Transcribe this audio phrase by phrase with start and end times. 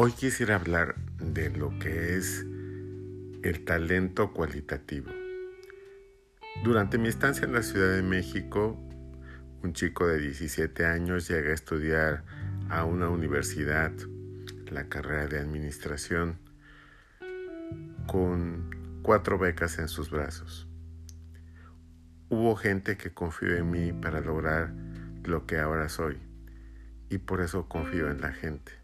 [0.00, 2.46] Hoy quisiera hablar de lo que es
[3.42, 5.10] el talento cualitativo.
[6.62, 8.78] Durante mi estancia en la Ciudad de México,
[9.64, 12.22] un chico de 17 años llega a estudiar
[12.70, 13.90] a una universidad
[14.70, 16.38] la carrera de administración
[18.06, 18.70] con
[19.02, 20.68] cuatro becas en sus brazos.
[22.28, 24.72] Hubo gente que confió en mí para lograr
[25.24, 26.18] lo que ahora soy
[27.10, 28.78] y por eso confío en la gente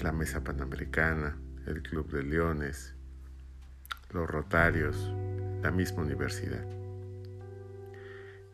[0.00, 2.94] la Mesa Panamericana, el Club de Leones,
[4.10, 5.12] los Rotarios,
[5.62, 6.64] la misma universidad.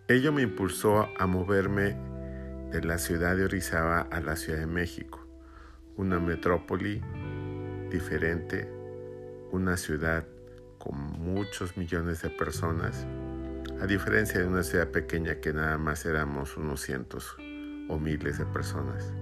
[0.08, 1.96] Ello me impulsó a moverme
[2.70, 5.26] de la ciudad de Orizaba a la Ciudad de México,
[5.96, 7.02] una metrópoli
[7.90, 8.68] diferente,
[9.50, 10.26] una ciudad
[10.78, 13.06] con muchos millones de personas,
[13.80, 17.36] a diferencia de una ciudad pequeña que nada más éramos unos cientos
[17.88, 19.12] o miles de personas.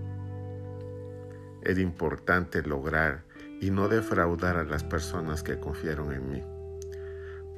[1.62, 3.24] Era importante lograr
[3.60, 6.42] y no defraudar a las personas que confiaron en mí.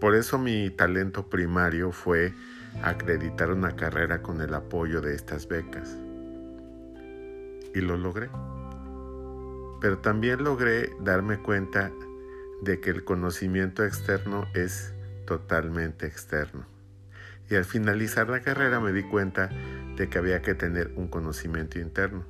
[0.00, 2.34] Por eso mi talento primario fue
[2.82, 5.96] acreditar una carrera con el apoyo de estas becas.
[7.74, 8.28] Y lo logré.
[9.80, 11.92] Pero también logré darme cuenta
[12.62, 14.92] de que el conocimiento externo es
[15.26, 16.66] totalmente externo.
[17.50, 19.50] Y al finalizar la carrera me di cuenta
[19.96, 22.24] de que había que tener un conocimiento interno,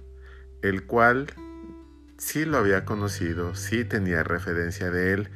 [0.62, 1.27] el cual
[2.18, 5.28] Sí lo había conocido, sí tenía referencia de él,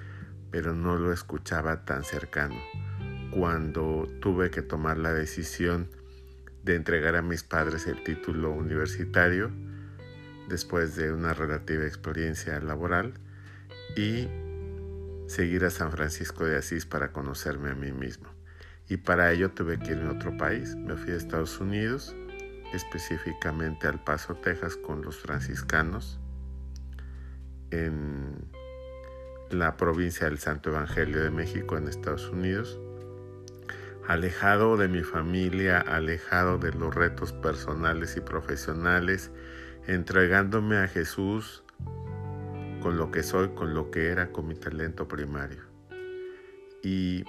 [0.50, 2.56] pero no lo escuchaba tan cercano.
[3.30, 5.90] Cuando tuve que tomar la decisión
[6.62, 9.50] de entregar a mis padres el título universitario,
[10.48, 13.14] después de una relativa experiencia laboral,
[13.96, 14.28] y
[15.26, 18.28] seguir a San Francisco de Asís para conocerme a mí mismo.
[18.88, 20.76] Y para ello tuve que ir a otro país.
[20.76, 22.14] Me fui a Estados Unidos,
[22.72, 26.20] específicamente al Paso, Texas, con los franciscanos
[27.84, 28.34] en
[29.50, 32.80] la provincia del Santo Evangelio de México en Estados Unidos,
[34.08, 39.30] alejado de mi familia, alejado de los retos personales y profesionales,
[39.86, 41.64] entregándome a Jesús
[42.80, 45.62] con lo que soy, con lo que era, con mi talento primario.
[46.82, 47.24] Y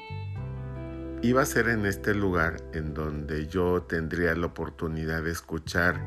[1.22, 6.00] iba a ser en este lugar en donde yo tendría la oportunidad de escuchar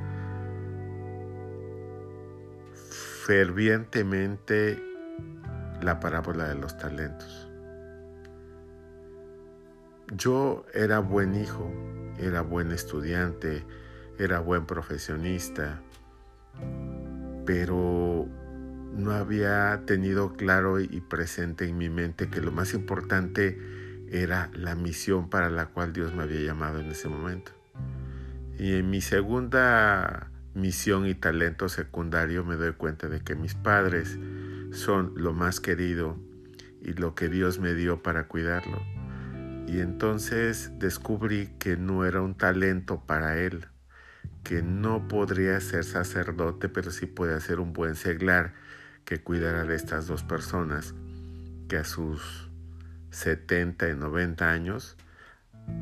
[3.30, 4.82] fervientemente
[5.80, 7.48] la parábola de los talentos.
[10.16, 11.72] Yo era buen hijo,
[12.18, 13.64] era buen estudiante,
[14.18, 15.80] era buen profesionista,
[17.46, 18.26] pero
[18.96, 23.56] no había tenido claro y presente en mi mente que lo más importante
[24.10, 27.52] era la misión para la cual Dios me había llamado en ese momento.
[28.58, 34.18] Y en mi segunda misión y talento secundario me doy cuenta de que mis padres
[34.72, 36.18] son lo más querido
[36.82, 38.80] y lo que Dios me dio para cuidarlo.
[39.66, 43.66] Y entonces descubrí que no era un talento para él,
[44.42, 48.54] que no podría ser sacerdote, pero sí puede ser un buen seglar
[49.04, 50.94] que cuidara de estas dos personas,
[51.68, 52.50] que a sus
[53.10, 54.96] 70 y 90 años,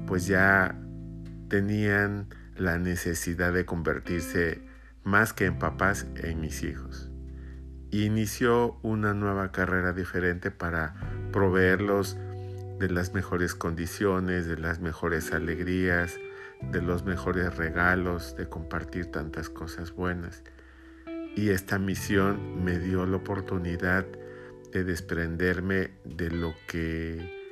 [0.06, 0.78] pues ya
[1.48, 2.28] tenían
[2.58, 4.62] la necesidad de convertirse
[5.04, 7.10] más que en papás en mis hijos.
[7.90, 10.94] Inició una nueva carrera diferente para
[11.32, 12.18] proveerlos
[12.78, 16.18] de las mejores condiciones, de las mejores alegrías,
[16.70, 20.42] de los mejores regalos, de compartir tantas cosas buenas.
[21.34, 24.04] Y esta misión me dio la oportunidad
[24.72, 27.48] de desprenderme de lo que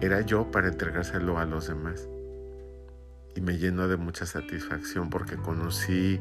[0.00, 2.08] era yo para entregárselo a los demás
[3.40, 6.20] y me llenó de mucha satisfacción porque conocí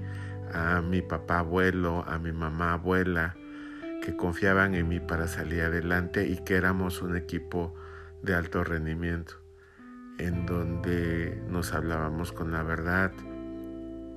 [0.53, 3.35] a mi papá abuelo, a mi mamá abuela,
[4.02, 7.75] que confiaban en mí para salir adelante y que éramos un equipo
[8.24, 9.35] de alto rendimiento,
[10.17, 13.11] en donde nos hablábamos con la verdad,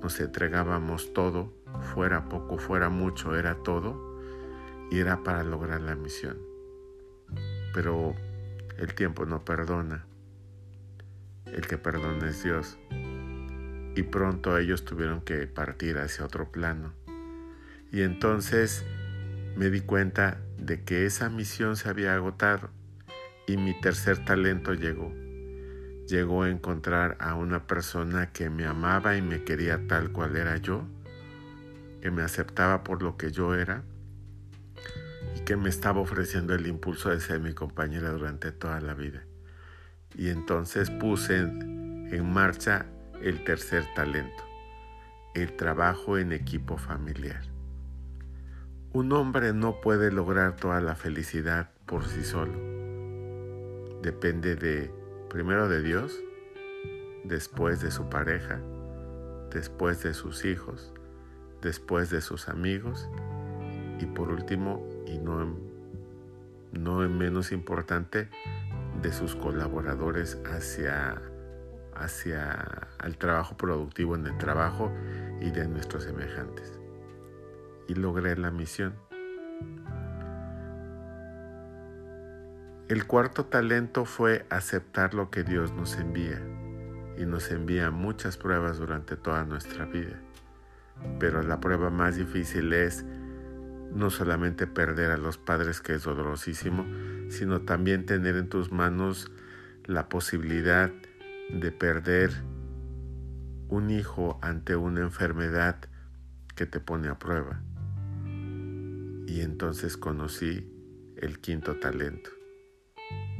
[0.00, 1.52] nos entregábamos todo,
[1.94, 4.20] fuera poco, fuera mucho, era todo,
[4.90, 6.38] y era para lograr la misión.
[7.74, 8.14] Pero
[8.78, 10.06] el tiempo no perdona
[11.52, 12.78] el que perdona es Dios.
[13.94, 16.92] Y pronto ellos tuvieron que partir hacia otro plano.
[17.90, 18.84] Y entonces
[19.56, 22.70] me di cuenta de que esa misión se había agotado
[23.46, 25.12] y mi tercer talento llegó.
[26.08, 30.56] Llegó a encontrar a una persona que me amaba y me quería tal cual era
[30.56, 30.86] yo,
[32.00, 33.82] que me aceptaba por lo que yo era
[35.36, 39.24] y que me estaba ofreciendo el impulso de ser mi compañera durante toda la vida
[40.16, 42.86] y entonces puse en, marcha
[43.22, 44.44] el tercer talento,
[45.34, 47.42] el trabajo en equipo familiar.
[48.92, 52.52] Un hombre no puede lograr toda la felicidad por sí solo.
[54.02, 54.90] Depende de,
[55.30, 56.20] primero de Dios,
[57.24, 58.60] después de su pareja,
[59.50, 60.92] después de sus hijos,
[61.62, 63.08] después de sus amigos
[64.00, 65.56] y por último, y no,
[66.72, 68.28] no menos importante,
[69.02, 71.20] de sus colaboradores hacia,
[71.94, 74.92] hacia el trabajo productivo en el trabajo
[75.40, 76.72] y de nuestros semejantes.
[77.88, 78.94] Y logré la misión.
[82.88, 86.40] El cuarto talento fue aceptar lo que Dios nos envía
[87.16, 90.20] y nos envía muchas pruebas durante toda nuestra vida.
[91.18, 93.04] Pero la prueba más difícil es
[93.94, 96.84] no solamente perder a los padres, que es dolorosísimo,
[97.32, 99.30] sino también tener en tus manos
[99.84, 100.92] la posibilidad
[101.50, 102.30] de perder
[103.68, 105.76] un hijo ante una enfermedad
[106.54, 107.62] que te pone a prueba.
[109.26, 110.70] Y entonces conocí
[111.16, 112.30] el quinto talento,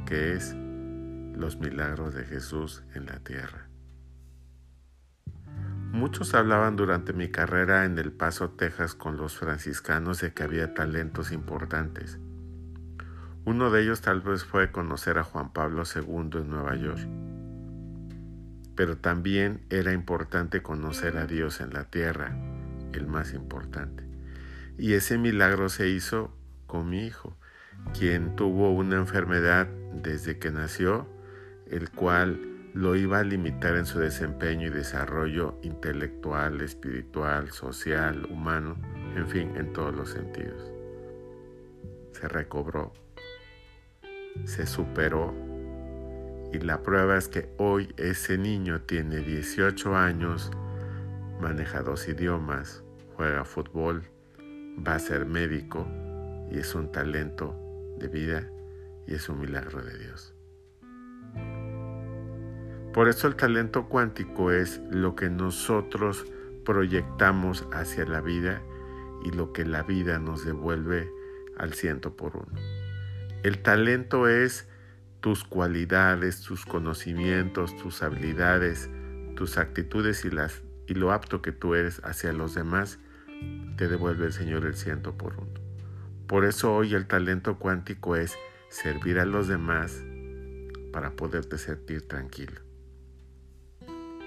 [0.06, 0.54] que es
[1.34, 3.68] los milagros de Jesús en la tierra.
[5.92, 10.72] Muchos hablaban durante mi carrera en El Paso, Texas, con los franciscanos de que había
[10.72, 12.18] talentos importantes.
[13.44, 17.06] Uno de ellos tal vez fue conocer a Juan Pablo II en Nueva York.
[18.76, 22.36] Pero también era importante conocer a Dios en la tierra,
[22.92, 24.04] el más importante.
[24.78, 26.34] Y ese milagro se hizo
[26.66, 27.36] con mi hijo,
[27.98, 31.08] quien tuvo una enfermedad desde que nació
[31.72, 32.38] el cual
[32.74, 38.76] lo iba a limitar en su desempeño y desarrollo intelectual, espiritual, social, humano,
[39.16, 40.70] en fin, en todos los sentidos.
[42.12, 42.92] Se recobró,
[44.44, 45.34] se superó
[46.52, 50.50] y la prueba es que hoy ese niño tiene 18 años,
[51.40, 52.84] maneja dos idiomas,
[53.16, 54.02] juega fútbol,
[54.86, 55.86] va a ser médico
[56.50, 57.56] y es un talento
[57.98, 58.50] de vida
[59.06, 60.34] y es un milagro de Dios.
[62.92, 66.26] Por eso el talento cuántico es lo que nosotros
[66.66, 68.62] proyectamos hacia la vida
[69.24, 71.10] y lo que la vida nos devuelve
[71.56, 72.81] al ciento por uno.
[73.42, 74.68] El talento es
[75.20, 78.88] tus cualidades, tus conocimientos, tus habilidades,
[79.34, 83.00] tus actitudes y, lo apto que tú eres hacia los demás,
[83.76, 85.54] te devuelve el Señor el ciento por uno.
[86.28, 90.00] Por eso hoy el talento cuántico es servir a los demás
[90.92, 92.60] para poderte sentir tranquilo.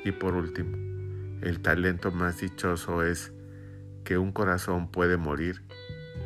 [0.04, 0.76] Y por último,
[1.42, 3.32] el talento más dichoso es
[4.04, 5.62] que un corazón puede morir,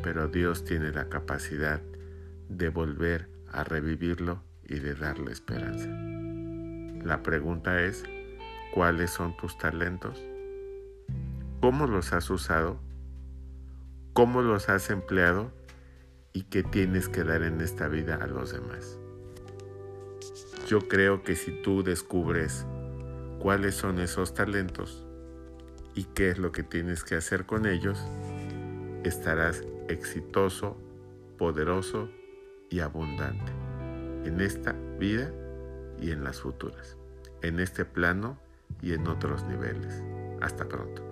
[0.02, 1.80] pero Dios tiene la capacidad
[2.50, 5.88] de volver a revivirlo y de darle esperanza.
[7.04, 8.04] La pregunta es,
[8.74, 10.20] ¿cuáles son tus talentos?
[11.60, 12.80] ¿Cómo los has usado?
[14.12, 15.52] ¿Cómo los has empleado?
[16.32, 18.98] ¿Y qué tienes que dar en esta vida a los demás?
[20.66, 22.66] Yo creo que si tú descubres
[23.38, 25.06] cuáles son esos talentos
[25.94, 28.04] y qué es lo que tienes que hacer con ellos,
[29.04, 30.76] estarás exitoso,
[31.38, 32.10] poderoso
[32.70, 33.52] y abundante
[34.24, 35.30] en esta vida
[36.00, 36.96] y en las futuras,
[37.42, 38.38] en este plano
[38.80, 40.02] y en otros niveles.
[40.40, 41.09] Hasta pronto.